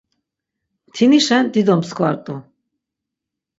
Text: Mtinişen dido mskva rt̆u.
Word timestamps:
Mtinişen 0.89 1.43
dido 1.53 1.75
mskva 1.79 2.09
rt̆u. 2.15 2.35